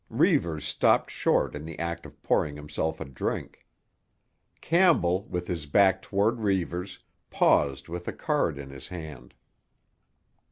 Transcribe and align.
Reivers 0.09 0.65
stopped 0.65 1.11
short 1.11 1.53
in 1.53 1.63
the 1.63 1.77
act 1.77 2.07
of 2.07 2.23
pouring 2.23 2.55
himself 2.55 2.99
a 2.99 3.05
drink. 3.05 3.67
Campbell, 4.59 5.25
with 5.25 5.45
his 5.47 5.67
back 5.67 6.01
toward 6.01 6.39
Reivers, 6.39 6.97
paused 7.29 7.87
with 7.87 8.07
a 8.07 8.11
card 8.13 8.57
in 8.57 8.71
his 8.71 8.87
hand. 8.87 9.35